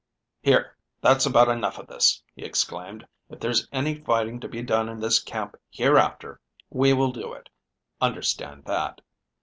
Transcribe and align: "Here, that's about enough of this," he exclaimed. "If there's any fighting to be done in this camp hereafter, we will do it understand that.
"Here, 0.41 0.75
that's 1.01 1.27
about 1.27 1.47
enough 1.47 1.77
of 1.77 1.85
this," 1.85 2.23
he 2.35 2.43
exclaimed. 2.43 3.07
"If 3.29 3.39
there's 3.39 3.67
any 3.71 3.99
fighting 4.01 4.39
to 4.39 4.47
be 4.47 4.63
done 4.63 4.89
in 4.89 4.99
this 4.99 5.19
camp 5.19 5.55
hereafter, 5.69 6.41
we 6.71 6.91
will 6.91 7.11
do 7.11 7.33
it 7.33 7.49
understand 8.01 8.65
that. 8.65 9.01